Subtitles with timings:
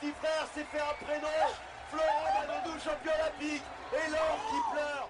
[0.00, 1.28] Petit frère s'est fait un prénom.
[1.90, 3.62] Florent Manodou, champion olympique.
[3.92, 5.08] Et l'or qui pleure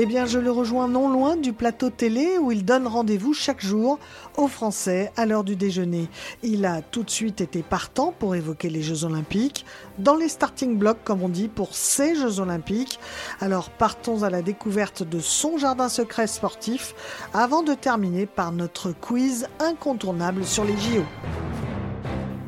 [0.00, 3.60] Eh bien, je le rejoins non loin du plateau télé où il donne rendez-vous chaque
[3.60, 3.98] jour
[4.36, 6.06] aux Français à l'heure du déjeuner.
[6.44, 9.66] Il a tout de suite été partant pour évoquer les Jeux Olympiques,
[9.98, 13.00] dans les starting blocks, comme on dit, pour ces Jeux Olympiques.
[13.40, 16.94] Alors, partons à la découverte de son jardin secret sportif
[17.34, 21.02] avant de terminer par notre quiz incontournable sur les JO.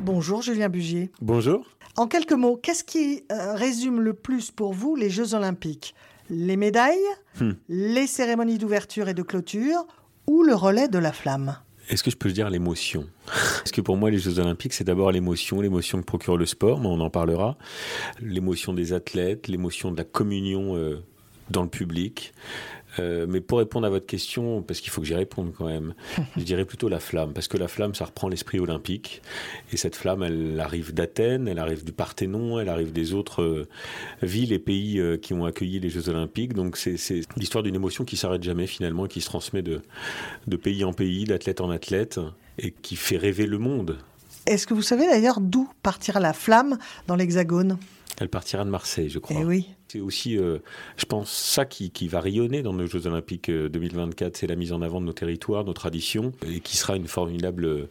[0.05, 1.11] Bonjour Julien Bugier.
[1.21, 1.65] Bonjour.
[1.97, 5.93] En quelques mots, qu'est-ce qui euh, résume le plus pour vous les Jeux Olympiques?
[6.31, 6.97] Les médailles,
[7.39, 7.51] Hmm.
[7.69, 9.85] les cérémonies d'ouverture et de clôture
[10.27, 11.57] ou le relais de la flamme
[11.89, 13.05] Est-ce que je peux dire l'émotion?
[13.25, 16.79] Parce que pour moi, les Jeux Olympiques, c'est d'abord l'émotion, l'émotion que procure le sport,
[16.79, 17.57] mais on en parlera.
[18.21, 21.03] L'émotion des athlètes, l'émotion de la communion euh,
[21.49, 22.33] dans le public.
[22.99, 25.93] Euh, mais pour répondre à votre question, parce qu'il faut que j'y réponde quand même,
[26.37, 29.21] je dirais plutôt la flamme, parce que la flamme, ça reprend l'esprit olympique.
[29.71, 33.67] Et cette flamme, elle arrive d'Athènes, elle arrive du Parthénon, elle arrive des autres euh,
[34.21, 36.53] villes et pays euh, qui ont accueilli les Jeux Olympiques.
[36.53, 36.97] Donc c'est
[37.37, 39.81] l'histoire d'une émotion qui s'arrête jamais finalement, qui se transmet de,
[40.47, 42.19] de pays en pays, d'athlète en athlète,
[42.57, 43.97] et qui fait rêver le monde.
[44.47, 47.77] Est-ce que vous savez d'ailleurs d'où partira la flamme dans l'Hexagone?
[48.19, 49.37] Elle partira de Marseille, je crois.
[49.41, 49.69] Eh oui.
[49.87, 50.59] C'est aussi, euh,
[50.97, 54.55] je pense, ça qui, qui va rayonner dans nos Jeux Olympiques euh, 2024, c'est la
[54.55, 57.89] mise en avant de nos territoires, nos traditions, et qui sera une formidable euh,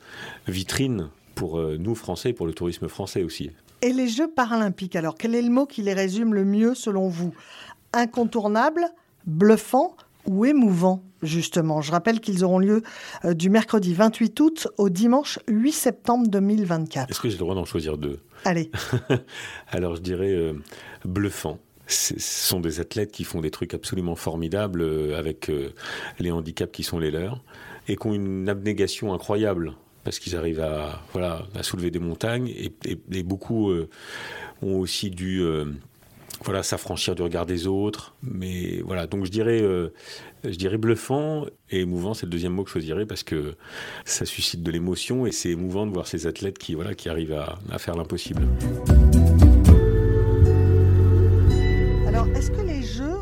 [0.48, 3.50] vitrine pour euh, nous, Français, pour le tourisme français aussi.
[3.82, 7.08] Et les Jeux paralympiques, alors quel est le mot qui les résume le mieux selon
[7.08, 7.34] vous?
[7.92, 8.86] Incontournable,
[9.26, 9.96] bluffant
[10.26, 12.82] ou émouvant Justement, je rappelle qu'ils auront lieu
[13.26, 17.10] euh, du mercredi 28 août au dimanche 8 septembre 2024.
[17.10, 18.20] Est-ce que j'ai le droit d'en choisir deux?
[18.46, 18.70] Allez,
[19.68, 20.54] Alors je dirais euh,
[21.04, 21.58] bluffant.
[21.86, 25.50] Ce sont des athlètes qui font des trucs absolument formidables euh, avec
[26.18, 27.42] les handicaps qui sont les leurs
[27.86, 32.48] et qui ont une abnégation incroyable parce qu'ils arrivent à, voilà, à soulever des montagnes
[32.48, 33.90] et, et- et beaucoup euh,
[34.62, 35.66] ont aussi dû euh,
[36.44, 38.14] voilà, s'affranchir du regard des autres.
[38.22, 39.92] Mais voilà, donc je dirais, euh,
[40.44, 43.54] je dirais bluffant et émouvant, c'est le deuxième mot que je choisirais parce que
[44.04, 47.34] ça suscite de l'émotion et c'est émouvant de voir ces athlètes qui, voilà, qui arrivent
[47.34, 48.42] à- à faire l'impossible.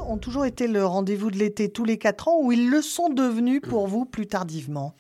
[0.09, 3.09] Ont toujours été le rendez-vous de l'été tous les quatre ans ou ils le sont
[3.09, 4.95] devenus pour vous plus tardivement?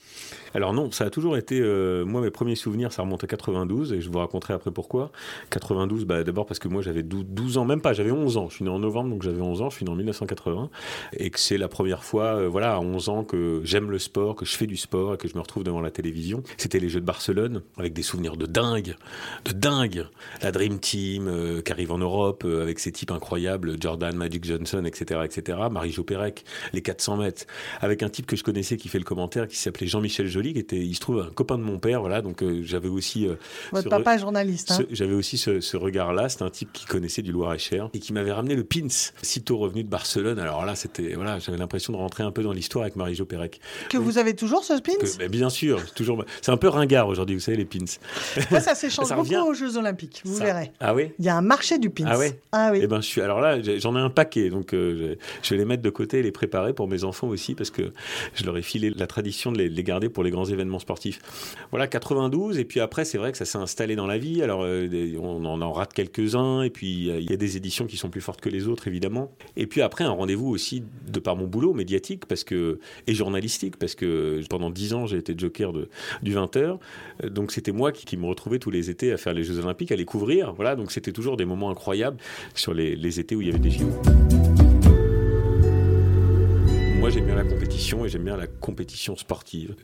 [0.54, 3.92] Alors non, ça a toujours été, euh, moi mes premiers souvenirs, ça remonte à 92
[3.92, 5.10] et je vous raconterai après pourquoi.
[5.50, 8.48] 92, bah, d'abord parce que moi j'avais 12, 12 ans, même pas, j'avais 11 ans.
[8.48, 10.70] Je suis né en novembre, donc j'avais 11 ans, je suis né en 1980
[11.12, 14.36] et que c'est la première fois, euh, voilà, à 11 ans que j'aime le sport,
[14.36, 16.42] que je fais du sport et que je me retrouve devant la télévision.
[16.56, 18.96] C'était les Jeux de Barcelone avec des souvenirs de dingue,
[19.44, 20.06] de dingue.
[20.42, 24.84] La Dream Team euh, qui arrive en Europe avec ces types incroyables, Jordan, Magic Johnson,
[24.84, 25.58] etc., etc.
[25.70, 27.44] Marie-Jo Pérec, les 400 mètres,
[27.80, 30.58] avec un type que je connaissais qui fait le commentaire, qui s'appelait Jean-Michel Joly, qui
[30.60, 33.26] était, il se trouve, un copain de mon père, voilà, donc euh, j'avais aussi...
[33.26, 33.34] euh,
[33.72, 34.70] Votre papa re- journaliste.
[34.72, 36.28] hein J'avais aussi ce, ce regard-là.
[36.28, 38.86] C'était un type qui connaissait du Loir-et-Cher et qui m'avait ramené le pins,
[39.22, 40.38] sitôt revenu de Barcelone.
[40.38, 43.60] Alors là, c'était voilà, j'avais l'impression de rentrer un peu dans l'histoire avec Marie-Jo Pérec.
[43.90, 44.92] que vous avez toujours ce pins?
[45.00, 46.24] Que- bien sûr, c'est toujours.
[46.42, 47.78] C'est un peu ringard aujourd'hui, vous savez les pins.
[48.50, 49.42] Moi, ça s'échange beaucoup revient.
[49.46, 50.72] aux Jeux Olympiques, vous Ça- verrez.
[50.80, 51.10] Ah oui?
[51.18, 52.04] Il y a un marché du pins.
[52.06, 52.40] Ah ouais?
[52.52, 52.80] Ah oui.
[52.82, 53.20] Eh ben, je suis.
[53.20, 56.22] Alors là, j'en ai un paquet, donc euh, je vais les mettre de côté et
[56.22, 57.92] les préparer pour mes enfants aussi, parce que
[58.34, 60.78] je leur ai filé la tradition de les, de les garder pour les grands événements
[60.78, 61.20] sportifs.
[61.70, 64.42] Voilà, 92, et puis après, c'est vrai que ça s'est installé dans la vie.
[64.42, 64.88] Alors, euh,
[65.20, 68.20] on en rate quelques-uns, et puis euh, il y a des éditions qui sont plus
[68.20, 69.32] fortes que les autres, évidemment.
[69.56, 73.76] Et puis après, un rendez-vous aussi de par mon boulot médiatique, parce que et journalistique,
[73.76, 75.72] parce que pendant 10 ans, j'ai été joker
[76.22, 76.78] du 20h.
[77.24, 79.58] Euh, Donc c'était moi qui, qui me retrouvais tous les étés à faire les Jeux
[79.58, 80.52] Olympiques, à les couvrir.
[80.54, 82.18] Voilà, donc c'était toujours des moments incroyables
[82.54, 83.86] sur les, les étés où il y avait des JO.
[87.08, 89.74] Moi, j'aime bien la compétition et j'aime bien la compétition sportive.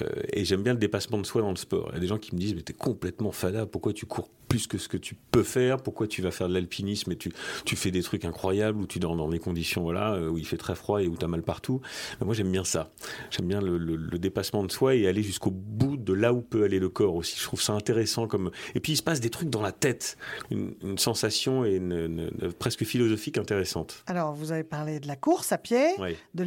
[0.00, 1.88] Euh, et j'aime bien le dépassement de soi dans le sport.
[1.90, 4.28] Il y a des gens qui me disent Mais t'es complètement fada, pourquoi tu cours
[4.46, 5.78] plus que ce que tu peux faire?
[5.78, 7.32] Pourquoi tu vas faire de l'alpinisme et tu,
[7.64, 10.46] tu fais des trucs incroyables où tu dors dans des conditions voilà, euh, où il
[10.46, 11.80] fait très froid et où t'as mal partout?
[12.20, 12.92] Mais Moi, j'aime bien ça.
[13.32, 16.40] J'aime bien le, le- le dépassement de soi et aller jusqu'au bout de là où
[16.40, 17.36] peut aller le corps aussi.
[17.36, 18.52] Je trouve ça intéressant comme.
[18.76, 20.16] Et puis il se passe des trucs dans la tête,
[20.52, 22.30] une, sensation et une,
[22.60, 24.04] presque philosophique intéressante.
[24.06, 25.96] Alors vous avez parlé de la course à pied,
[26.34, 26.44] de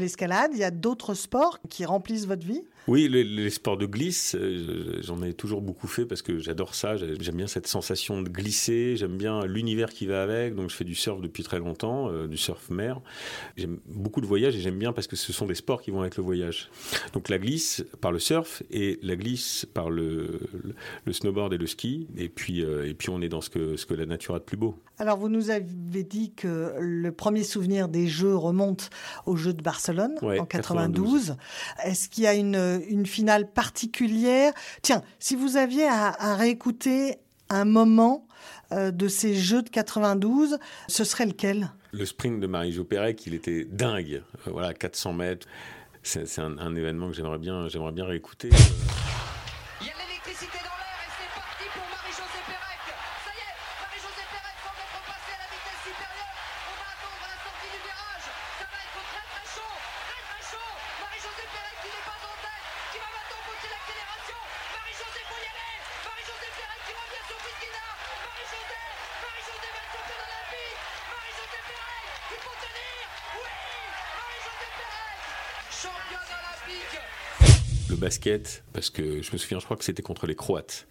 [0.54, 2.64] Il y a d'autres sports qui remplissent votre vie?
[2.88, 6.98] Oui, les, sports de glisse, euh, j'en ai toujours beaucoup fait parce que j'adore ça.
[6.98, 8.98] J'aime bien cette sensation de glisser.
[8.98, 10.54] J'aime bien l'univers qui va avec.
[10.56, 13.00] Donc, je fais du surf depuis très longtemps, euh, du surf mer.
[13.56, 16.02] J'aime beaucoup de voyages et j'aime bien parce que ce sont des sports qui vont
[16.02, 16.70] avec le voyage.
[17.14, 20.42] Donc, la glisse par le surf et la glisse par le,
[21.06, 22.08] le, snowboard et le ski.
[22.18, 24.40] Et puis, euh, et puis, on est dans ce que, ce que la nature a
[24.40, 24.78] de plus beau.
[25.00, 28.90] Alors, vous nous avez dit que le premier souvenir des Jeux remonte
[29.26, 31.38] aux Jeux de Barcelone en 92.
[31.86, 37.18] Est-ce qu'il y a une, une, finale particulière Tiens, si vous aviez à, réécouter
[37.50, 38.28] un moment
[38.72, 41.72] euh, de ces Jeux de 92, ce serait lequel?
[41.92, 44.24] Le sprint de Marie-Jo Pérec, il était dingue.
[44.48, 45.48] Euh, voilà, 400 mètres.
[46.02, 48.50] C'est un, un, événement que j'aimerais bien, j'aimerais bien réécouter.
[78.74, 80.88] Parce que je me souviens, je crois que c'était contre les Croates.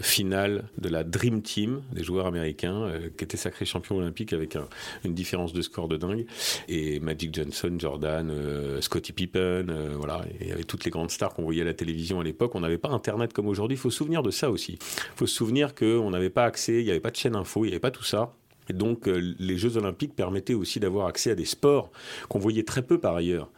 [0.00, 4.56] Finale de la Dream Team, des joueurs américains, euh, qui étaient sacrés champions olympiques avec
[5.04, 6.26] une différence de score de dingue.
[6.68, 10.24] Et Magic Johnson, Jordan, euh, Scottie Pippen, euh, voilà.
[10.40, 12.54] il y avait toutes les grandes stars qu'on voyait à la télévision à l'époque.
[12.54, 13.76] On n'avait pas Internet comme aujourd'hui.
[13.76, 14.78] Il faut se souvenir de ça aussi.
[14.80, 17.64] Il faut se souvenir qu'on n'avait pas accès, il n'y avait pas de chaîne info,
[17.64, 18.34] il n'y avait pas tout ça.
[18.68, 21.90] Et donc, euh, les Jeux Olympiques permettaient aussi d'avoir accès à des sports
[22.28, 23.50] qu'on voyait très peu par ailleurs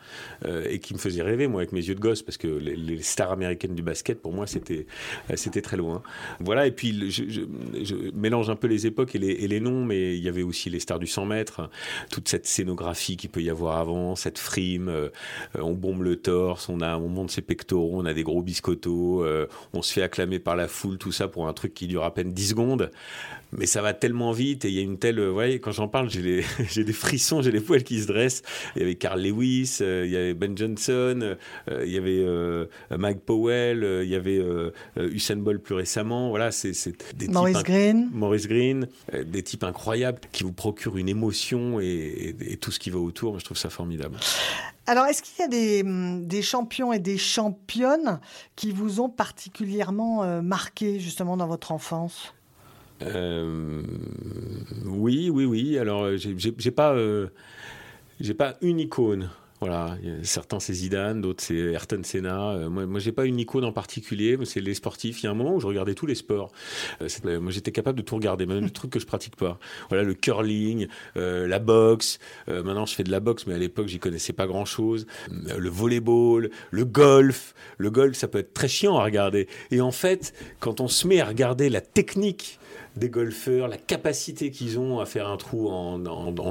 [0.44, 3.02] euh, et qui me faisaient rêver, moi, avec mes yeux de gosse, parce que les,
[3.02, 4.86] stars américaines du basket, pour moi, c'était
[5.30, 6.02] euh, très loin.
[6.40, 7.42] Voilà, et puis je,
[8.14, 10.98] mélange un peu les époques et les, noms, mais il y avait aussi les stars
[10.98, 11.70] du 100 mètres,
[12.10, 15.10] toute cette scénographie qu'il peut y avoir avant, cette frime,
[15.54, 19.24] on bombe le torse, on, a, on monte ses pectoraux, on a des gros biscottos,
[19.72, 22.12] on se fait acclamer par la foule, tout ça pour un truc qui dure à
[22.12, 22.90] peine 10 secondes
[23.56, 25.20] mais ça va tellement vite et il y a une telle.
[25.20, 28.42] Vous voyez, quand j'en parle, j'ai des frissons, j'ai les poils qui se dressent.
[28.76, 31.36] Il y avait Carl Lewis, euh, il y avait Ben Johnson,
[31.68, 34.42] euh, il y avait euh, Mike Powell, il y avait
[34.96, 36.30] Usain Bolt plus récemment.
[36.30, 36.72] Voilà, c'est
[37.14, 38.10] des Maurice Green.
[38.12, 38.88] Maurice Green,
[39.24, 43.38] des types incroyables qui vous procurent une émotion et, tout ce qui va autour.
[43.38, 44.16] je trouve ça formidable.
[44.86, 48.20] Alors, est-ce qu'il y a des, hum, des, champions et des championnes
[48.54, 52.34] qui vous ont particulièrement marqué justement dans votre enfance?
[53.04, 53.82] Euh,
[54.86, 55.78] oui, oui, oui.
[55.78, 57.28] Alors, euh, j'ai pas, euh,
[58.38, 59.30] pas une icône.
[59.60, 62.68] Voilà, certains c'est Zidane, d'autres c'est Ayrton Senna.
[62.68, 65.22] moi, moi j'ai pas une icône en particulier, c'est les sportifs.
[65.22, 66.52] Il y a un moment où je regardais tous les sports.
[67.00, 69.58] moi, j'étais capable de tout regarder, même des trucs que je pratique pas.
[69.88, 72.18] Voilà, le curling, la boxe.
[72.48, 75.06] maintenant, je fais de la boxe, mais à l'époque, j'y connaissais pas grand-chose.
[75.30, 77.54] le volleyball, le golf.
[77.78, 79.48] Le golf, ça peut être très chiant à regarder.
[79.70, 82.58] Et en fait, quand on se met à regarder la technique
[82.96, 85.98] des golfeurs, la capacité qu'ils ont à faire un trou en,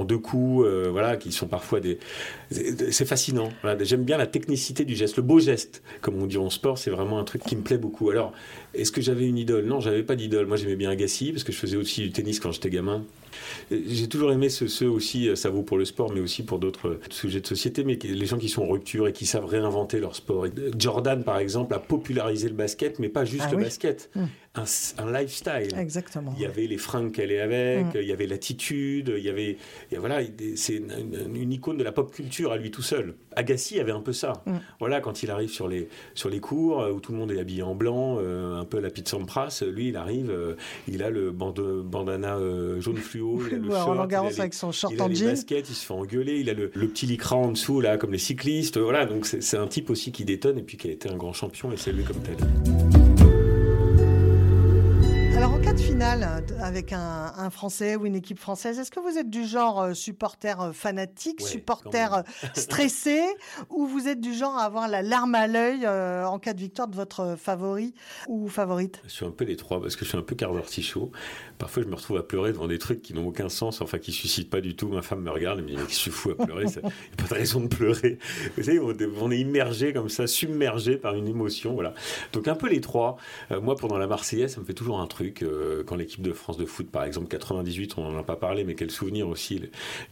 [0.04, 1.98] deux coups, euh, voilà, qui sont parfois des.
[2.50, 3.50] C'est fascinant.
[3.80, 6.90] J'aime bien la technicité du geste, le beau geste, comme on dit en sport, c'est
[6.90, 8.10] vraiment un truc qui me plaît beaucoup.
[8.10, 8.32] Alors,
[8.74, 9.64] est-ce que j'avais une idole?
[9.64, 10.46] Non, j'avais pas d'idole.
[10.46, 13.04] Moi, j'aimais bien Agassi parce que je faisais aussi du tennis quand j'étais gamin.
[13.70, 17.40] J'ai toujours aimé ceux, aussi, ça vaut pour le sport, mais aussi pour d'autres sujets
[17.40, 20.46] de société, mais les gens qui sont en rupture et qui savent réinventer leur sport.
[20.78, 24.10] Jordan, par exemple, a popularisé le basket, mais pas juste ah le basket.
[24.16, 24.28] Hum.
[24.56, 25.76] Un, lifestyle.
[25.76, 26.32] Exactement.
[26.36, 27.90] Il y avait les fringues qu'elle est avec, hum.
[27.96, 29.56] il y avait l'attitude, il y avait.
[29.96, 30.20] voilà,
[30.54, 33.14] c'est une, icône de la pop culture à lui tout seul.
[33.36, 34.34] Agassi avait un peu ça.
[34.46, 34.60] Hum.
[34.80, 37.62] Voilà, quand il arrive sur les, sur les cours où tout le monde est habillé
[37.62, 40.56] en blanc, euh, un peu la pizza Sampras, lui, il arrive, euh,
[40.88, 44.54] il a le bandana euh, jaune fluo, il a le short, il a les, avec
[44.54, 47.06] son short il a en les baskets, il se fait engueuler, il a le, petit
[47.06, 48.78] lycra en dessous, là, comme les cyclistes.
[48.78, 51.32] Voilà, donc c'est un type aussi qui détonne et puis qui a été un grand
[51.32, 53.03] champion et c'est lui comme tel.
[55.74, 59.82] De finale avec un, Français ou une équipe française, est-ce que vous êtes du genre
[59.82, 62.22] euh, supporter euh, fanatique, supporter euh,
[62.54, 63.20] stressé,
[63.70, 66.86] ou vous êtes du genre à avoir la larme à l'œil en cas de victoire
[66.86, 67.92] de votre favori
[68.28, 69.02] ou favorite?
[69.04, 71.10] Je suis un peu les trois parce que je suis un peu quart chaud.
[71.58, 74.12] Parfois, je me retrouve à pleurer devant des trucs qui n'ont aucun sens, enfin qui
[74.12, 74.88] suscitent pas du tout.
[74.88, 76.66] Ma femme me regarde et me dit Mais je suis fou à pleurer?
[76.66, 78.18] Il n'y a pas de raison de pleurer.
[78.56, 81.74] Vous savez, on est immergé comme ça, submergé par une émotion.
[81.74, 81.94] Voilà.
[82.32, 83.16] Donc, un peu les trois.
[83.62, 85.44] moi, pendant la Marseillaise, ça me fait toujours un truc.
[85.64, 88.64] Euh, quand l'équipe de France de foot, par exemple, 98, on n'en a pas parlé,
[88.64, 89.62] mais quel souvenir aussi,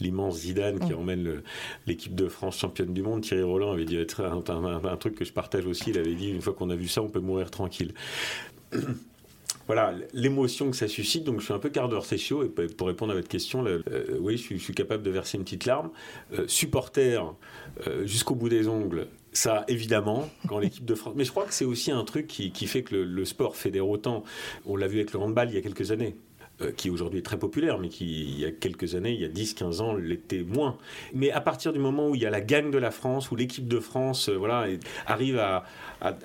[0.00, 0.96] l'immense Zidane qui mm.
[0.96, 1.42] emmène
[1.86, 3.22] l'équipe de France championne du monde.
[3.22, 5.90] Thierry Roland avait dit un, un, truc que je partage aussi.
[5.90, 7.94] Il avait dit une fois qu'on a vu ça, on peut mourir tranquille.
[9.66, 11.24] voilà l'émotion que ça suscite.
[11.24, 12.44] Donc je suis un peu quart d'heure chaud.
[12.44, 13.82] Et pour répondre à votre question, euh,
[14.20, 15.90] oui, je suis, capable de verser une petite larme.
[16.38, 17.22] Euh, supporter
[17.86, 19.06] euh, jusqu'au bout des ongles.
[19.32, 21.14] Ça, évidemment, quand l'équipe de France.
[21.16, 23.88] Mais je crois que c'est aussi un truc qui, fait que le, le sport fédère
[23.88, 24.24] autant.
[24.66, 26.16] On l'a vu avec le handball il y a quelques années.
[26.60, 29.24] Euh, qui aujourd'hui est très populaire, mais qui, il y a quelques années, il y
[29.24, 30.76] a 10-15 ans, l'était moins.
[31.14, 33.36] Mais à partir du moment où il y a la gagne de la France, où
[33.36, 34.66] l'équipe de France euh, voilà,
[35.06, 35.64] arrive à,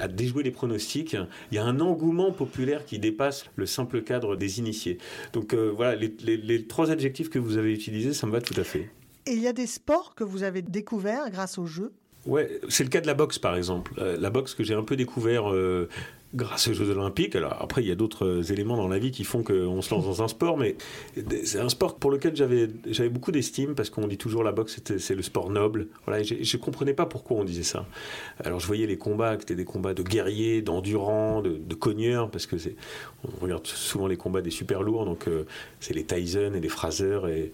[0.09, 1.15] déjouer les pronostics,
[1.51, 4.97] il y a un engouement populaire qui dépasse le simple cadre des initiés.
[5.33, 8.59] Donc euh, voilà, les, les trois adjectifs que vous avez utilisés, ça me va tout
[8.59, 8.89] à fait.
[9.27, 11.93] Et il y a des sports que vous avez découverts grâce au jeu
[12.27, 13.93] Ouais, c'est le cas de la boxe par exemple.
[13.97, 15.51] la boxe que j'ai un peu découvert
[16.35, 17.35] grâce aux Jeux Olympiques.
[17.35, 19.93] Alors après, il y a d'autres euh, éléments dans la vie qui font qu'on se
[19.93, 20.75] lance dans un sport, mais
[21.43, 25.15] c'est un sport pour lequel j'avais beaucoup d'estime parce qu'on dit toujours la boxe c'est
[25.15, 25.87] le sport noble.
[26.05, 27.85] Voilà, je, ne comprenais pas pourquoi on disait ça.
[28.43, 32.45] Alors je voyais les combats, qui étaient des combats de guerriers, d'endurants, de, cogneurs, parce
[32.45, 32.55] que
[33.23, 35.45] on regarde souvent les combats des super lourds, donc euh,
[35.79, 37.51] c'est les Tyson et les Fraser et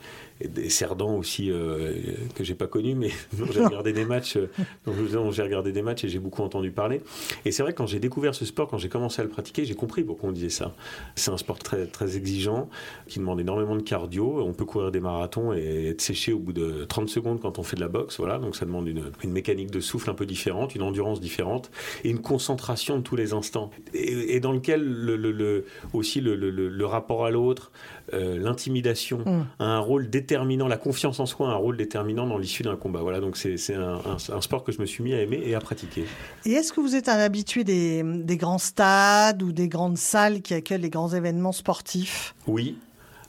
[0.47, 1.93] des Cerdans aussi euh,
[2.35, 3.09] que j'ai pas connus, mais
[3.53, 4.37] j'ai regardé des matchs,
[4.85, 7.01] dont j'ai regardé des matchs et j'ai beaucoup entendu parler.
[7.45, 9.65] Et c'est vrai que quand j'ai découvert ce sport quand j'ai commencé à le pratiquer,
[9.65, 10.73] j'ai compris pourquoi on disait ça.
[11.15, 12.69] C'est un sport très, très exigeant,
[13.07, 14.41] qui demande énormément de cardio.
[14.41, 17.63] On peut courir des marathons et être séché au bout de 30 secondes quand on
[17.63, 18.17] fait de la boxe.
[18.17, 21.71] Voilà, donc ça demande une, une mécanique de souffle un peu différente, une endurance différente
[22.03, 23.71] et une concentration de tous les instants.
[23.93, 27.71] Et, dans lequel le, le, aussi le, le, rapport à l'autre,
[28.13, 29.45] euh, l'intimidation mm.
[29.59, 32.75] a un rôle déterminant, la confiance en soi a un rôle déterminant dans l'issue d'un
[32.75, 33.01] combat.
[33.01, 33.99] Voilà, donc c'est un,
[34.29, 36.05] un, sport que je me suis mis à aimer et à pratiquer.
[36.45, 40.41] Et est-ce que vous êtes un habitué des, des grands stades ou des grandes salles
[40.41, 42.35] qui accueillent les grands événements sportifs?
[42.47, 42.77] Oui,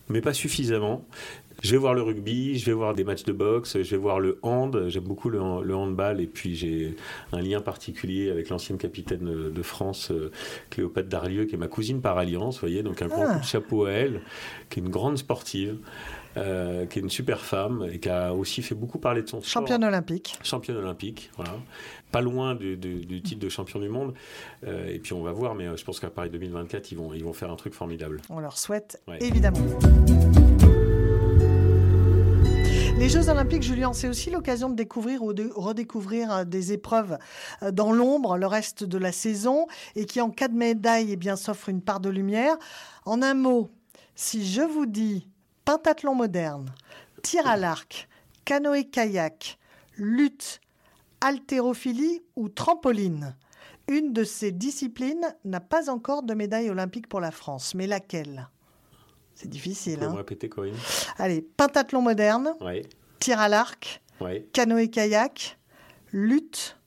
[0.08, 1.04] mais pas suffisamment.
[1.62, 4.20] Je vais voir le rugby, je vais voir des matchs de boxe, je vais voir
[4.20, 4.88] le hand.
[4.88, 6.96] J'aime beaucoup le, handball et puis j'ai
[7.32, 10.30] un lien particulier avec l'ancienne capitaine de France, euh,
[10.70, 13.34] Cléopâtre Darlieu, qui est ma cousine par alliance, vous voyez, donc un grand ah.
[13.34, 14.20] coup de chapeau à elle,
[14.68, 15.78] qui est une grande sportive.
[16.36, 19.40] Euh, qui est une super femme et qui a aussi fait beaucoup parler de son
[19.40, 19.48] sport.
[19.48, 20.36] Championne olympique.
[20.42, 21.52] Championne olympique, voilà.
[22.10, 22.76] Pas loin du,
[23.22, 24.14] titre de champion du monde.
[24.66, 27.24] Euh, et puis on va voir, mais je pense qu'à Paris 2024, ils vont, ils
[27.24, 28.20] vont faire un truc formidable.
[28.30, 29.60] On leur souhaite, évidemment.
[32.96, 37.18] Les Jeux Olympiques, Julien, c'est aussi l'occasion de découvrir ou de redécouvrir euh, des épreuves
[37.62, 41.16] euh, dans l'ombre le reste de la saison et qui, en cas de médaille, eh
[41.16, 42.56] bien, s'offrent une part de lumière.
[43.04, 43.68] En un mot,
[44.14, 45.28] si je vous dis
[45.64, 46.72] pentathlon moderne,
[47.22, 48.08] tir à l'arc,
[48.44, 49.58] canoë-kayak,
[49.96, 50.60] lutte,
[51.20, 53.36] haltérophilie ou trampoline,
[53.88, 57.74] une de ces disciplines n'a pas encore de médaille olympique pour la France.
[57.74, 58.48] Mais laquelle?
[59.34, 60.02] C'est difficile.
[60.02, 60.14] Hein.
[60.14, 60.76] répéter, Corinne?
[61.18, 62.54] Allez, pentathlon moderne,
[63.18, 64.02] tir à l'arc,
[64.52, 65.58] canoë-kayak,
[66.12, 66.78] lutte,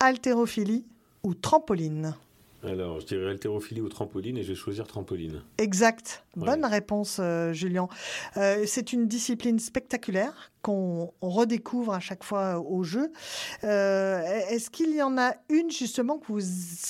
[0.00, 0.86] haltérophilie
[1.22, 2.14] ou trampoline.
[2.62, 5.42] Alors, je dirais haltérophilie ou trampoline et je vais choisir trampoline.
[5.58, 6.24] Exact.
[6.36, 7.88] Bonne réponse, euh, Julien.
[8.36, 13.12] Euh, c'est une discipline spectaculaire qu'on redécouvre à chaque fois au jeu.
[13.62, 14.20] Euh,
[14.50, 16.42] est-ce qu'il y en a une justement que vous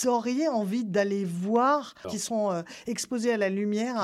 [0.09, 3.97] auriez envie d'aller voir, qui sont euh, exposées à la lumière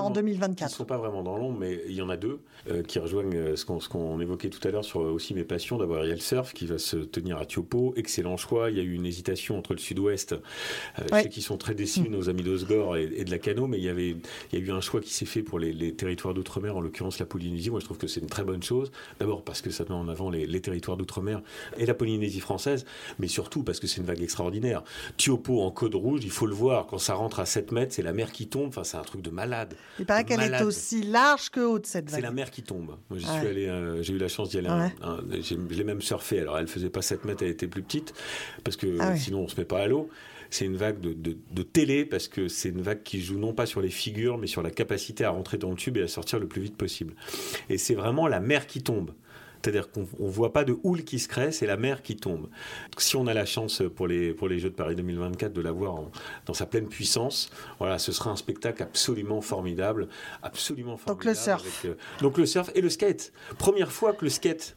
[0.00, 2.40] en 2024 Ils ne sont pas vraiment dans l'ombre, mais il y en a deux
[2.70, 5.76] euh, qui rejoignent ce qu'on évoquait tout à l'heure sur aussi mes passions.
[5.76, 7.92] D'abord, il y a le surf qui va se tenir à Tiopo.
[7.96, 8.70] Excellent choix.
[8.70, 10.36] Il y a eu une hésitation entre le sud-ouest.
[11.12, 13.84] Sais qu'ils sont très déçus, nos amis d'Osgore et, et, de la Cano, mais il
[13.84, 14.16] y, avait,
[14.52, 16.80] il y a eu un choix qui s'est fait pour les, les territoires d'outre-mer, en
[16.80, 17.68] l'occurrence la Polynésie.
[17.68, 18.90] Moi, je trouve que c'est une très bonne chose.
[19.18, 21.40] D'abord parce que ça met en avant les, territoires d'outre-mer
[21.76, 22.84] et la Polynésie française,
[23.18, 24.82] mais surtout parce que c'est une vague extraordinaire.
[25.16, 28.02] Tiopo en code rouge, il faut le voir, quand ça rentre à 7 mètres, c'est
[28.02, 29.74] la mer qui tombe, enfin c'est un truc de malade.
[29.98, 32.20] Il paraît qu'elle est aussi large que haute cette vague.
[32.20, 32.96] C'est la mer qui tombe.
[33.10, 34.68] Moi j'y suis allé, euh, j'ai eu la chance d'y aller,
[35.42, 38.14] je l'ai même surfé, alors elle faisait pas 7 mètres, elle était plus petite,
[38.64, 40.08] parce que ah sinon on se met pas à l'eau
[40.50, 43.80] c'est une vague de, télé parce que c'est une vague qui joue non pas sur
[43.80, 46.46] les figures, mais sur la capacité à rentrer dans le tube et à sortir le
[46.46, 47.14] plus vite possible.
[47.68, 49.07] Et c'est vraiment la mer qui tombe.
[49.60, 52.48] C'est-à-dire qu'on ne voit pas de houle qui se crée, c'est la mer qui tombe.
[52.96, 55.72] Si on a la chance pour les, pour les Jeux de Paris 2024 de la
[55.72, 55.96] voir
[56.46, 60.08] dans sa pleine puissance, voilà, ce sera un spectacle absolument formidable.
[60.42, 61.18] Absolument formidable.
[61.18, 61.84] Donc le surf.
[61.84, 63.32] Euh, donc le surf et le skate.
[63.58, 64.76] Première fois que le skate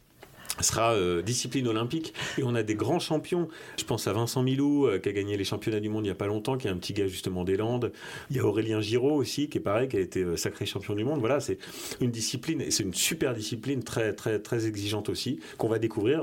[0.60, 3.48] sera euh, discipline olympique et on a des grands champions.
[3.78, 6.12] Je pense à Vincent Milou euh, qui a gagné les championnats du monde il y
[6.12, 7.92] a pas longtemps, qui est un petit gars justement des Landes.
[8.30, 10.94] Il y a Aurélien Giraud aussi qui est pareil, qui a été euh, sacré champion
[10.94, 11.20] du monde.
[11.20, 11.58] Voilà, c'est
[12.00, 16.22] une discipline et c'est une super discipline très très très exigeante aussi qu'on va découvrir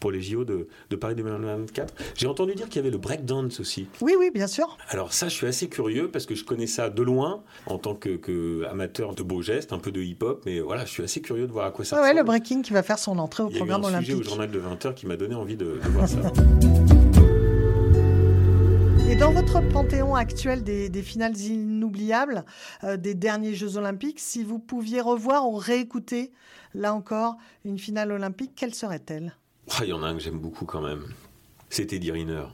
[0.00, 1.94] pour les JO de, de Paris 2024.
[2.16, 3.86] J'ai entendu dire qu'il y avait le breakdance aussi.
[4.00, 4.76] Oui, oui, bien sûr.
[4.88, 7.94] Alors ça, je suis assez curieux parce que je connais ça de loin en tant
[7.94, 11.20] que, que amateur de beaux gestes, un peu de hip-hop, mais voilà, je suis assez
[11.20, 13.42] curieux de voir à quoi ça Ouais, ouais, le breaking qui va faire son entrée
[13.42, 14.06] au eu programme un olympique.
[14.10, 16.18] sujet au journal de 20h qui m'a donné envie de, de voir ça.
[19.10, 22.44] Et dans votre panthéon actuel des, des finales inoubliables
[22.84, 26.30] euh, des derniers Jeux Olympiques, si vous pouviez revoir ou réécouter,
[26.74, 29.34] là encore, une finale olympique, quelle serait-elle?
[29.70, 31.04] Ah, Il y en a un que j'aime beaucoup quand même.
[31.70, 32.44] C'était Eddie Riner.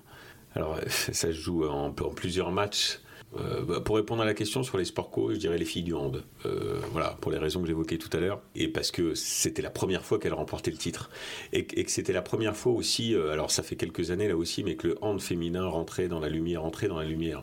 [0.55, 3.01] Alors, ça se joue en, en plusieurs matchs.
[3.37, 5.83] Euh, bah, pour répondre à la question sur les sports co, je dirais les filles
[5.83, 6.23] du hand.
[6.47, 8.41] Euh, voilà, pour les raisons que j'évoquais tout à l'heure.
[8.55, 11.11] Et parce que c'était la première fois qu'elles remportaient le titre.
[11.53, 14.63] Et, que- c'était la première fois aussi, euh, alors ça fait quelques années là aussi,
[14.63, 17.43] mais que le hand féminin rentrait dans la lumière, rentrait dans la lumière.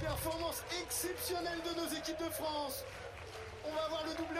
[0.00, 2.84] Performance exceptionnelle de nos équipes de France.
[3.64, 4.37] On va avoir le doublé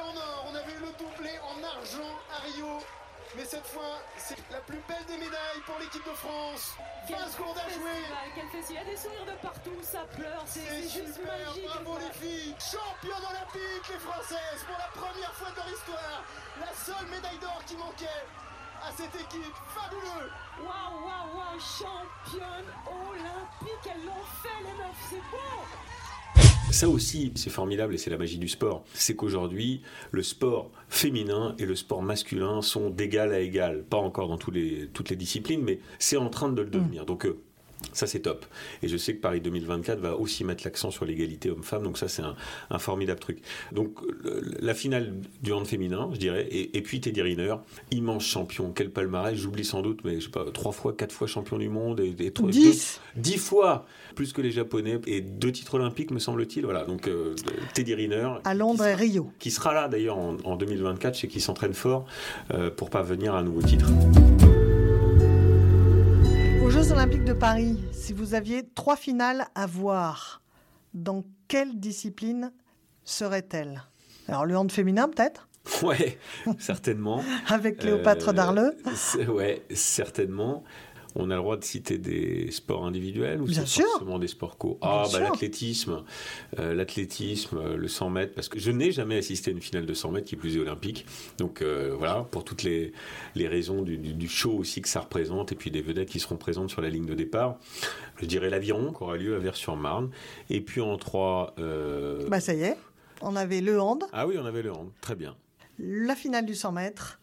[3.38, 6.74] Mais cette fois, c'est la plus belle des médailles pour l'équipe de France.
[7.08, 7.86] 20 secondes à jouer.
[7.86, 8.66] festival, quel festival.
[8.68, 11.62] Il y a des sourires de partout, ça pleure, c'est juste super, magique.
[11.70, 16.18] bravo les filles Championnes olympiques les Françaises pour la première fois de leur histoire
[16.58, 18.26] La seule médaille d'or qui manquait
[18.82, 20.26] à cette équipe, fabuleux
[20.58, 25.62] Waouh, waouh, waouh, championne olympique, elles l'ont fait les meufs, c'est beau
[26.70, 28.84] Ça aussi, c'est formidable et c'est la magie du sport.
[28.92, 29.80] C'est qu'aujourd'hui,
[30.12, 33.82] le sport féminin et le sport masculin sont d'égal à égal.
[33.82, 37.04] Pas encore dans tous les, toutes les disciplines, mais c'est en train de le devenir.
[37.04, 37.40] Donc, euh,
[37.92, 38.44] ça, c'est top.
[38.82, 41.82] Et je sais que Paris 2024 va aussi mettre l'accent sur l'égalité homme-femme.
[41.84, 42.34] Donc, ça, c'est un,
[42.70, 43.38] un formidable truc.
[43.72, 43.94] Donc,
[44.24, 46.46] le- la finale du hand féminin, je dirais.
[46.50, 47.54] Et, et puis, Teddy Riner,
[47.92, 48.72] immense champion.
[48.74, 51.68] Quel palmarès, j'oublie sans doute, mais je sais pas, trois fois, quatre fois champion du
[51.68, 52.00] monde.
[52.00, 53.00] Et, et trois- Dix.
[53.14, 54.98] deux- dix fois plus que les Japonais.
[55.06, 56.64] Et deux titres olympiques, me semble-t-il.
[56.64, 56.84] Voilà.
[56.84, 57.34] Donc, euh,
[57.74, 58.28] Teddy Riner.
[58.44, 59.30] À Londres et Rio.
[59.38, 62.06] qui sera là d'ailleurs en, en 2024, je sais qu'il s'entraîne fort
[62.52, 63.88] euh, pour parvenir à un nouveau titre.
[66.80, 70.42] Jeux Olympiques de Paris, si vous aviez trois finales à voir,
[70.94, 72.52] dans quelle discipline
[73.02, 73.82] serait-elle
[74.28, 75.48] Alors le hand féminin peut-être,
[75.82, 76.18] Ouais,
[76.60, 77.24] certainement.
[77.48, 78.76] avec Cléopâtre Euh, d'Arleux?
[78.94, 80.62] c'est- Ouais, certainement.
[81.14, 83.86] On a le droit de citer des sports individuels ou Bien c'est sûr.
[83.92, 84.78] forcément des sports co?
[84.80, 86.04] Bien Ah, bah, l'athlétisme,
[86.58, 89.86] euh, l'athlétisme, euh, le 100 mètres, parce que je n'ai jamais assisté à une finale
[89.86, 91.06] de 100 mètres qui plus est olympique.
[91.38, 92.92] Donc euh, voilà, pour toutes les,
[93.34, 96.20] les raisons du, du- du show aussi que ça représente et puis des vedettes qui
[96.20, 97.58] seront présentes sur la ligne de départ.
[98.20, 100.10] Je dirais l'aviron qui aura lieu à Vers-sur-Marne.
[100.50, 101.54] Et puis en trois.
[101.58, 102.76] euh, Bah ça y est,
[103.22, 105.36] on avait le hand, Ah oui, on avait le hand, très bien.
[105.78, 107.18] la finale du 100 mètres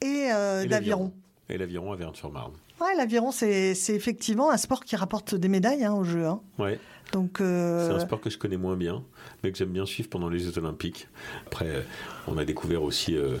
[0.00, 1.12] et, Et l'aviron.
[1.48, 2.52] Et l'aviron à Verne-sur-Marne.
[2.82, 6.26] Ouais, l'aviron, c'est c'est effectivement un sport qui rapporte des médailles hein, au jeu.
[6.26, 6.40] hein.
[6.58, 6.78] Ouais,
[7.12, 9.04] Donc, c'est euh, un sport que je connais moins bien,
[9.42, 11.08] mais que j'aime bien suivre pendant les Jeux Olympiques.
[11.46, 11.80] Après, euh,
[12.26, 13.36] on a découvert aussi euh,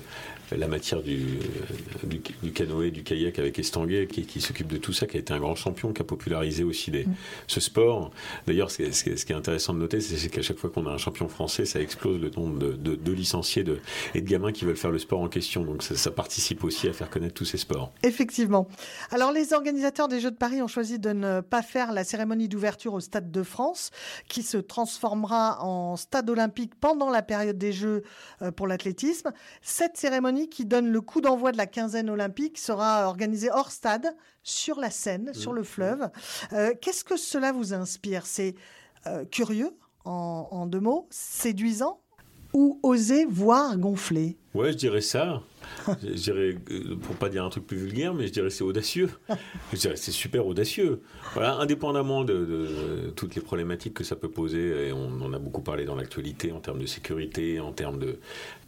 [0.56, 4.76] la matière du, euh, du, du canoë, du kayak avec Estanguet, qui, qui s'occupe de
[4.76, 7.06] tout ça, qui a été un grand champion, qui a popularisé aussi les-
[7.46, 8.10] ce sport.
[8.46, 10.42] D'ailleurs, ce, qui est- ce qui est- ce qui est intéressant de noter, c'est qu'à
[10.42, 13.64] chaque fois qu'on a un champion français, ça explose le nombre de, de- de licenciés
[13.64, 13.80] de,
[14.14, 15.64] et de gamins qui veulent faire le sport en question.
[15.64, 17.92] Donc ça, ça participe aussi à faire connaître tous ces sports.
[18.02, 18.68] Effectivement.
[19.10, 22.48] Alors, les organisateurs des Jeux de Paris ont choisi de ne pas faire la cérémonie
[22.48, 23.90] d'ouverture au Stade de France,
[24.28, 28.02] qui se transformera en stade olympique pendant la période des Jeux
[28.42, 29.32] euh, pour l'athlétisme.
[29.62, 34.14] Cette cérémonie, qui donne le coup d'envoi de la quinzaine olympique, sera organisée hors stade,
[34.42, 36.10] sur la Seine, sur le fleuve.
[36.52, 38.26] Euh, Qu'est-ce que cela vous inspire?
[38.26, 38.54] C'est
[39.06, 42.00] euh, curieux, en, en deux mots, séduisant?
[42.54, 44.36] Ou oser voir gonfler?
[44.54, 45.42] Ouais, je dirais ça.
[46.02, 49.08] Je dirais, euh, pour pas dire un truc plus vulgaire, mais je dirais c'est audacieux.
[49.72, 51.00] Je dirais c'est super audacieux.
[51.34, 55.38] Voilà, indépendamment de, de toutes les problématiques que ça peut poser, et on en a
[55.38, 58.18] beaucoup parlé dans l'actualité en termes de sécurité, en termes de,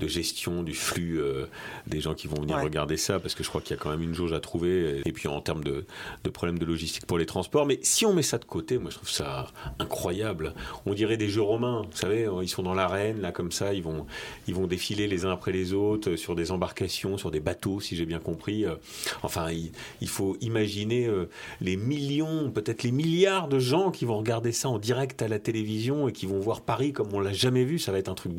[0.01, 1.47] de gestion du flux euh,
[1.87, 2.63] des gens qui vont venir Ouais.
[2.65, 5.03] regarder ça, parce que je crois qu'il y a quand même une jauge à trouver,
[5.05, 5.85] et puis en termes de,
[6.23, 7.67] de problèmes de logistique pour les transports.
[7.67, 9.47] Mais si on met ça de côté, moi je trouve ça
[9.79, 10.55] incroyable.
[10.87, 13.83] On dirait des jeux romains, vous savez, ils sont dans l'arène, là comme ça, ils
[13.83, 14.07] vont,
[14.47, 17.81] ils vont défiler les uns après les autres euh, sur des embarcations, sur des bateaux,
[17.81, 18.64] si j'ai bien compris.
[18.64, 18.77] Euh,
[19.23, 21.29] Enfin, il, il faut imaginer euh,
[21.61, 25.38] les millions, peut-être les milliards de gens qui vont regarder ça en direct à la
[25.38, 27.79] télévision et qui vont voir Paris comme on l'a jamais vu.
[27.79, 28.33] Ça va être un truc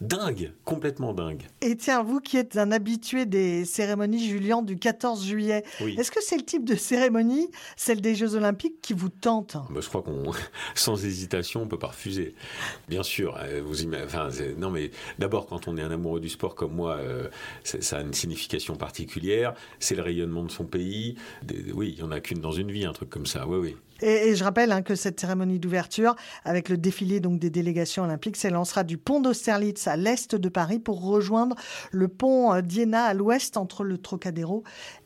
[0.00, 1.42] dingue, complètement dingue.
[1.60, 5.96] Et tiens, vous qui êtes un habitué des cérémonies Julien du 14 juillet, Oui.
[5.98, 9.56] est-ce que c'est le type de cérémonie, celle des Jeux Olympiques, qui vous tente?
[9.70, 10.32] Bah, je crois qu'on,
[10.74, 12.34] sans hésitation, on peut pas refuser.
[12.88, 16.54] Bien sûr, euh, vous enfin, non mais d'abord quand on est un amoureux du sport
[16.54, 17.28] comme moi, euh,
[17.64, 19.52] ça ça a une signification particulière.
[19.78, 21.16] C'est le rayonnement de son pays.
[21.74, 23.46] Oui, il y en a qu'une dans une vie, un truc comme ça.
[23.46, 23.76] Oui, oui.
[24.00, 28.04] Et, et je rappelle hein, que cette cérémonie d'ouverture, avec le défilé donc des délégations
[28.04, 31.54] olympiques, s'élancera du pont d'Austerlitz à l'est de Paris pour rejoindre
[31.90, 34.64] le pont euh, d'Iéna à l'ouest entre le Trocadéro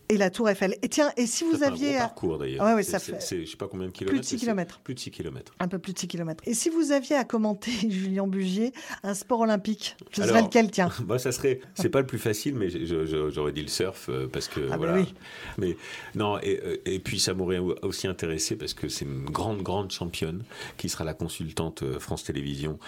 [0.09, 0.77] et la Tour Eiffel.
[0.83, 2.65] Et tiens, et si vous Ça fait un aviez gros parcours d'ailleurs.
[2.67, 4.25] Ouais, ouais, ça fait c'est- je sais pas combien de de kilomètres.
[4.25, 4.81] 6 mais c'est kilomètres.
[4.81, 5.53] Plus de 6 kilomètres.
[5.61, 6.43] un peu plus de 6 km.
[6.47, 10.71] Et si vous aviez à commenter, Julien Bugier, un sport olympique, ce serait Alors, lequel,
[10.71, 11.61] tiens Moi, ça serait.
[11.75, 14.77] C'est pas le plus facile, mais j'aurais dit le surf euh, parce que Ah bah
[14.79, 14.95] voilà.
[14.95, 15.15] oui.
[15.59, 15.77] Mais
[16.15, 19.91] non, et, euh, et puis ça m'aurait aussi intéressé parce que c'est une grande, grande
[19.91, 20.45] championne
[20.77, 22.79] qui sera la consultante euh, France Télévisions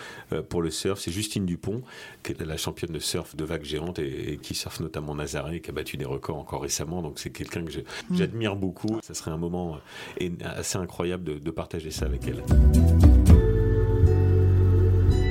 [0.48, 1.00] pour le surf.
[1.00, 1.82] C'est Justine Dupont,
[2.22, 5.60] qui est la championne de surf de vagues géantes et, et qui surfe notamment Nazaré,
[5.60, 7.02] qui a battu des records encore récemment.
[7.08, 8.16] Donc c'est quelqu'un que Mm.
[8.16, 9.00] j'admire beaucoup.
[9.02, 9.78] Ça serait un moment
[10.20, 12.42] euh, assez incroyable de, de partager ça avec elle.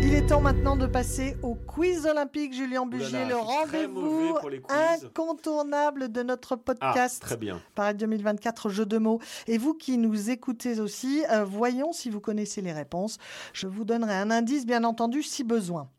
[0.03, 4.37] Il est temps maintenant de passer au quiz olympique, Julien Bugier, le rendez-vous
[4.69, 7.21] incontournable de notre Ah, podcast.
[7.21, 7.59] très bien.
[7.75, 9.19] Paris 2024, jeu de mots.
[9.47, 13.17] Et vous qui nous écoutez aussi, euh, voyons si vous connaissez les réponses.
[13.53, 15.89] Je vous donnerai un indice, bien entendu, si besoin.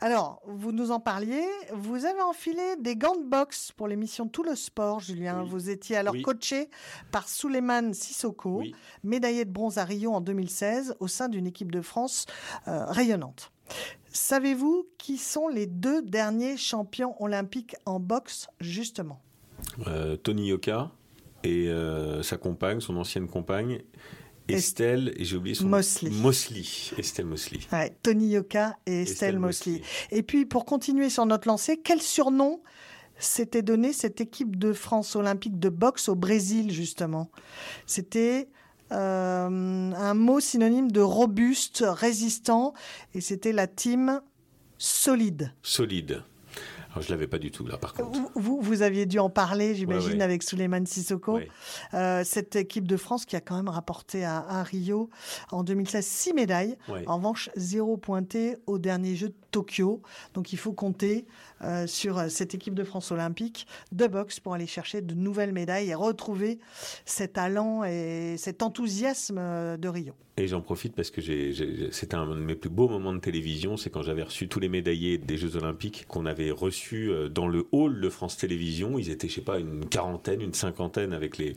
[0.00, 1.44] Alors, vous nous en parliez.
[1.72, 5.42] Vous avez enfilé des gants de boxe pour l'émission Tout le sport, Julien.
[5.42, 5.48] Oui.
[5.48, 6.22] Vous étiez alors Oui.
[6.22, 6.68] coaché
[7.12, 8.74] par Souleymane Sissoko, Oui.
[9.04, 12.26] médaillé de bronze à Rio en 2016 au sein d'une équipe de France
[12.66, 13.52] euh, rayonnante.
[14.12, 19.20] Savez-vous qui sont les deux derniers champions olympiques en boxe, justement?
[19.86, 20.90] Euh, Tony Yoka
[21.44, 23.80] et euh, sa compagne, son ancienne compagne,
[24.48, 26.10] Estelle, et j'ai oublié son Mosley.
[26.10, 26.64] Mosley.
[26.98, 27.60] Estelle Mosley.
[27.72, 29.82] Ouais, Tony Yoka et Estelle, Mosley.
[30.10, 32.60] Et puis, pour continuer sur notre lancée, quel surnom
[33.18, 37.30] s'était donné cette équipe de France olympique de boxe au Brésil, justement?
[37.86, 38.48] C'était
[38.90, 42.74] euh, un mot synonyme de robuste, résistant,
[43.14, 44.20] et c'était la team
[44.78, 45.52] solide.
[45.62, 46.22] Solide.
[46.92, 48.18] Alors, je l'avais pas du tout, là, par contre.
[48.34, 50.22] Vous, vous, aviez dû en parler, j'imagine, Ouais, ouais.
[50.22, 51.36] avec Souleymane Sissoko.
[51.36, 51.48] Ouais.
[51.94, 55.08] Euh, cette équipe de France qui a quand même rapporté à, à Rio
[55.50, 56.76] en 2016 six médailles.
[57.06, 60.02] En revanche, zéro pointé au dernier jeu de Tokyo.
[60.34, 61.26] Donc il faut compter
[61.62, 65.52] euh, sur euh, cette équipe de France olympique de boxe pour aller chercher de nouvelles
[65.52, 66.58] médailles et retrouver
[67.04, 70.14] cet talent et cet enthousiasme euh, de Rio.
[70.38, 71.20] Et j'en profite parce que
[71.90, 74.70] c'était un de mes plus beaux moments de télévision, c'est quand j'avais reçu tous les
[74.70, 78.98] médaillés des Jeux Olympiques qu'on avait reçus dans le hall de France Télévisions.
[78.98, 81.54] Ils étaient, je sais pas, une quarantaine, une cinquantaine avec les,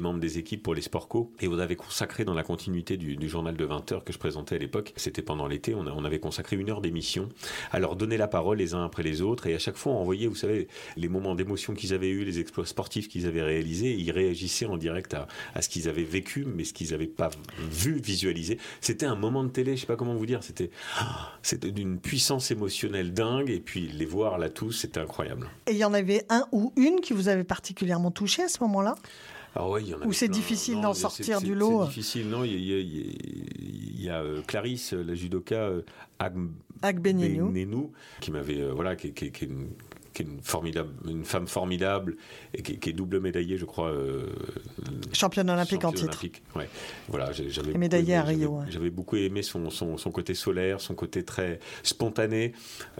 [0.00, 1.30] membres des équipes pour les sport co.
[1.38, 4.56] Et on avait consacré dans la continuité du, journal de 20 heures que je présentais
[4.56, 7.28] à l'époque, c'était pendant l'été, on avait consacré une heure d'émission
[7.72, 9.46] à leur donner la parole les uns après les autres.
[9.46, 12.38] Et à chaque fois, on envoyait, vous savez, les moments d'émotion qu'ils avaient eus, les
[12.38, 13.94] exploits sportifs qu'ils avaient réalisés.
[13.94, 17.30] Ils réagissaient en direct à, à ce qu'ils avaient vécu, mais ce qu'ils n'avaient pas
[17.70, 18.58] vu, visualisé.
[18.80, 20.42] C'était un moment de télé, je sais pas comment vous dire.
[20.42, 23.50] C'était ah, c'était d'une puissance émotionnelle dingue.
[23.50, 25.48] Et puis les voir là tous, c'était incroyable.
[25.66, 28.58] Et il y en avait un ou une qui vous avait particulièrement touché à ce
[28.62, 28.94] moment-là?
[29.58, 32.44] Ah ouais, il y en Ou c'est difficile d'en sortir du lot C'est difficile, non.
[32.44, 33.14] Il y a, il y a- il y a-
[33.98, 35.80] il y a, euh, Clarisse, la judoka euh,
[36.18, 36.36] Ag-
[36.82, 37.48] Agbenienou.
[37.50, 39.68] Benenou, qui m'avait euh, voilà qui, qui- qui est une,
[40.12, 42.16] qui est une formidable une femme formidable
[42.54, 44.26] et qui, qui est double médaillée je crois euh,
[45.12, 46.04] Championne olympique en titre.
[46.08, 46.42] olympique.
[46.54, 46.68] Ouais.
[47.08, 48.90] voilà j'avais médaillée aimé- à Rio, j'avais- ouais.
[48.90, 52.52] beaucoup aimé son, son, son côté solaire son côté très spontané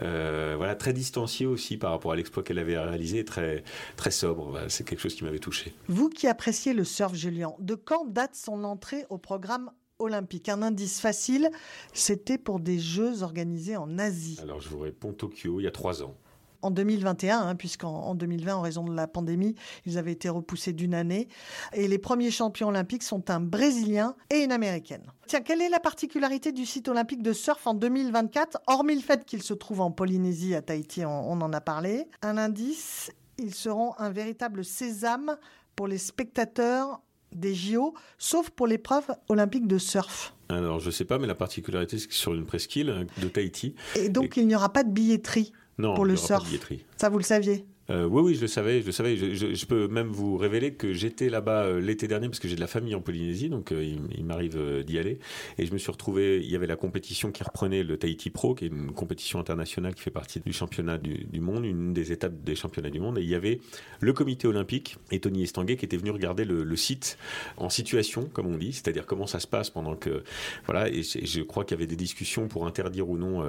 [0.03, 3.63] euh, voilà très distancié aussi par rapport à l'exploit qu'elle avait réalisé très
[3.95, 7.53] très sobre Voilà, c'est quelque chose qui m'avait touché Vous qui appréciez le surf, Julien,
[7.59, 11.49] de quand date son entrée au programme olympique Un indice facile,
[11.93, 14.39] c'était pour des Jeux organisés en Asie.
[14.41, 16.15] alors je vous réponds Tokyo il y a trois ans
[16.61, 19.55] En 2021, hein, puisqu'en en 2020, en raison de la pandémie,
[19.85, 21.27] ils avaient été repoussés d'une année.
[21.73, 25.03] Et les premiers champions olympiques sont un Brésilien et une Américaine.
[25.27, 29.23] Tiens, quelle est la particularité du site olympique de surf en 2024, hormis le fait
[29.25, 32.07] qu'il se trouve en Polynésie, à Tahiti, on, on en a parlé?
[32.21, 35.37] Un indice, ils seront un véritable sésame
[35.75, 37.01] pour les spectateurs
[37.33, 40.33] des JO, sauf pour l'épreuve olympique de surf.
[40.49, 43.75] alors je sais pas mais la particularité c'est que sur une presqu'île hein, de Tahiti
[43.95, 45.51] Et donc, il n'y aura pas de billetterie.
[45.77, 46.45] non Pour il le aura pas de surf.
[46.49, 46.85] billetterie.
[46.97, 49.15] Ça, vous le saviez Euh, oui, oui, je le savais, je le savais.
[49.15, 52.61] Je, peux même vous révéler que j'étais là-bas euh, l'été dernier parce que j'ai de
[52.61, 55.19] la famille en Polynésie, donc euh, il, m'arrive d'y aller.
[55.57, 56.41] Et je me suis retrouvé.
[56.43, 59.95] Il y avait la compétition qui reprenait le Tahiti Pro, qui est une compétition internationale
[59.95, 63.17] qui fait partie du championnat du, monde, une des étapes des championnats du monde.
[63.17, 63.59] Et il y avait
[64.01, 67.17] le comité olympique et Tony Estanguet qui était venu regarder le, site
[67.57, 70.23] en situation, comme on dit, c'est-à-dire comment ça se passe pendant que
[70.65, 70.89] voilà.
[70.89, 73.43] Et je, crois qu'il y avait des discussions pour interdire ou non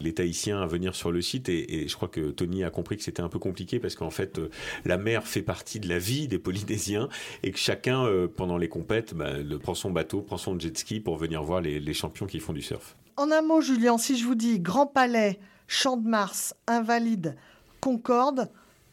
[0.00, 1.48] les Tahitiens à venir sur le site.
[1.48, 4.38] Et je crois que Tony a compris que c'était un peu compliqué parce qu'en fait,
[4.38, 4.50] euh,
[4.84, 7.08] la mer fait partie de la vie des Polynésiens
[7.42, 9.30] et que chacun, euh, pendant les compètes, bah,
[9.62, 12.52] prend son bateau, prend son jet ski pour venir voir les, les champions qui font
[12.52, 12.96] du surf.
[13.16, 17.36] En un mot, Julien, si je vous dis Grand Palais, Champ de Mars, Invalide,
[17.80, 18.50] Concorde,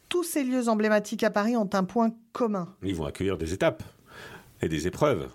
[0.08, 2.68] tous ces lieux emblématiques à Paris ont un point commun.
[2.82, 3.82] Ils vont accueillir des étapes
[4.62, 5.28] et des épreuves.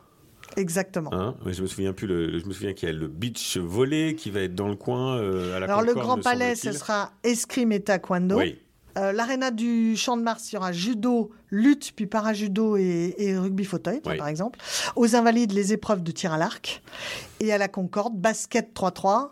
[0.58, 1.14] Exactement.
[1.14, 2.08] Hein Mais je me souviens plus.
[2.08, 4.76] Le, je me souviens qu'il y a le beach volley qui va être dans le
[4.76, 8.38] coin euh, à la Alors le Grand Palais, ce sera escrime et taekwondo.
[8.38, 8.60] Oui,
[8.98, 13.38] Euh, L'aréna du Champ de Mars, il y aura judo, lutte, puis para-judo et, et
[13.38, 14.18] rugby fauteuil, Oui.
[14.18, 14.60] par exemple.
[14.96, 16.82] Aux Invalides, les épreuves de tir à l'arc.
[17.40, 19.30] Et à la Concorde, basket 3-3,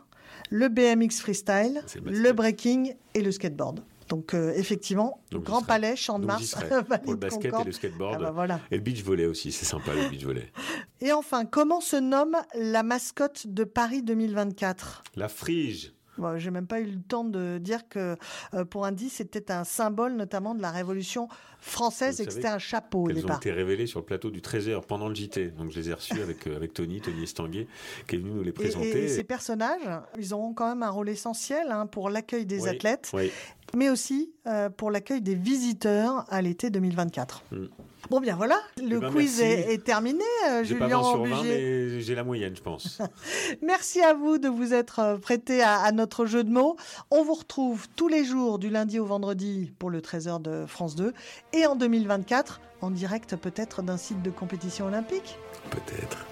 [0.49, 3.81] le BMX freestyle, le, breaking et le skateboard.
[4.09, 5.61] Donc euh, effectivement, Donc, Grand.
[5.61, 6.55] Palais, Champ de donc Mars,
[7.03, 7.63] pour le basket Concorde.
[7.67, 8.15] et le skateboard.
[8.17, 8.59] Ah bah voilà.
[8.69, 10.51] Et le beach volley aussi, c'est sympa le beach volley.
[10.99, 15.93] Et enfin, comment se nomme la mascotte de Paris 2024 La frige.
[16.21, 18.15] Bon, J'ai même pas eu le temps de dire que
[18.53, 21.27] euh, pour Indy, c'était un symbole notamment de la Révolution
[21.59, 24.29] française Vous et que c'était un chapeau au Elles ont été révélées sur le plateau
[24.29, 25.49] du 13h pendant le JT.
[25.51, 27.67] Donc je les ai reçues avec, euh, avec Tony, Tony Estanguet,
[28.07, 29.03] qui est venu nous les Et, présenter.
[29.03, 29.81] et ces personnages,
[30.17, 33.31] ils auront quand même un rôle essentiel hein, pour l'accueil des Oui, athlètes, Oui,
[33.75, 37.43] mais aussi euh, pour l'accueil des visiteurs à l'été 2024.
[37.51, 37.65] Mm.
[38.09, 41.23] Bon, bien voilà, le ben, quiz est, est terminé, euh, j'ai pas Julien 20 sur
[41.23, 41.49] 20, Aubugier.
[41.49, 42.99] mais j'ai la moyenne, je pense.
[43.61, 46.75] Merci à vous de vous être euh, prêté à, à notre jeu de mots.
[47.11, 50.95] On vous retrouve tous les jours du lundi au vendredi pour le 13h de France
[50.95, 51.13] 2
[51.53, 55.37] et en 2024 en direct peut-être d'un site de compétition olympique.
[55.69, 56.25] Peut-être.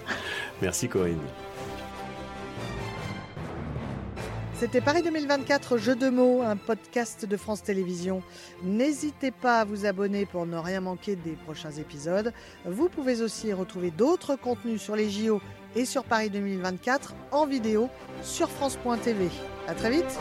[0.60, 1.20] Merci Corinne.
[4.60, 8.22] C'était Paris 2024 Jeu de mots, un podcast de France Télévisions.
[8.62, 12.34] N'hésitez pas à vous abonner pour ne rien manquer des prochains épisodes.
[12.66, 15.40] Vous pouvez aussi retrouver d'autres contenus sur les JO
[15.74, 17.88] et sur Paris 2024 en vidéo
[18.22, 19.30] sur France.tv.
[19.66, 20.18] À très vite.